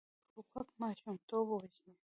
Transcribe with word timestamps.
توپک 0.33 0.67
ماشومتوب 0.81 1.45
وژني. 1.49 1.93